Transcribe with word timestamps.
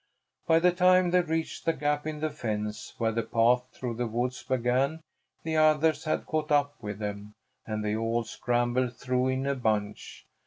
By 0.47 0.57
the 0.57 0.71
time 0.71 1.11
they 1.11 1.21
reached 1.21 1.63
the 1.65 1.73
gap 1.73 2.07
in 2.07 2.21
the 2.21 2.31
fence 2.31 2.95
where 2.97 3.11
the 3.11 3.21
path 3.21 3.65
through 3.71 3.97
the 3.97 4.07
woods 4.07 4.41
began, 4.41 5.01
the 5.43 5.57
others 5.57 6.05
had 6.05 6.25
caught 6.25 6.51
up 6.51 6.73
with 6.81 6.97
them, 6.97 7.35
and 7.67 7.85
they 7.85 7.95
all 7.95 8.23
scrambled 8.23 8.95
through 8.97 9.27
in 9.27 9.45
a 9.45 9.53
bunch. 9.53 10.25